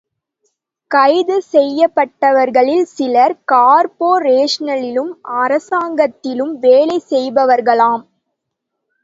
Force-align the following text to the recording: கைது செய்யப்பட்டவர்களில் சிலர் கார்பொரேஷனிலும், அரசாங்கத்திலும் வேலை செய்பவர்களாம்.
கைது 0.91 1.35
செய்யப்பட்டவர்களில் 1.51 2.85
சிலர் 2.93 3.35
கார்பொரேஷனிலும், 3.51 5.11
அரசாங்கத்திலும் 5.43 6.53
வேலை 6.65 6.97
செய்பவர்களாம். 7.09 8.03